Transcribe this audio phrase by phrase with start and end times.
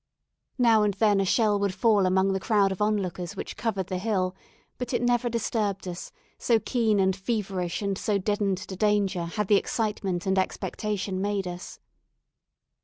[0.57, 3.85] Now and then a shell would fall among the crowd of on lookers which covered
[3.85, 4.35] the hill;
[4.79, 9.47] but it never disturbed us, so keen and feverish and so deadened to danger had
[9.47, 11.79] the excitement and expectation made us.